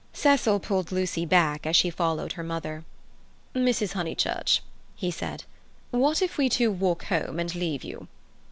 [0.13, 2.83] Cecil pulled Lucy back as she followed her mother.
[3.53, 3.93] "Mrs.
[3.93, 4.63] Honeychurch,"
[4.95, 5.43] he said,
[5.91, 8.07] "what if we two walk home and leave you?"